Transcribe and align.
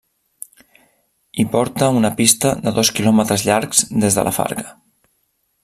Hi 1.35 1.45
porta 1.55 1.89
una 1.99 2.11
pista 2.21 2.55
de 2.63 2.73
dos 2.79 2.91
quilòmetres 3.01 3.45
llargs 3.51 3.83
des 4.05 4.19
de 4.21 4.25
la 4.29 4.35
Farga. 4.39 4.67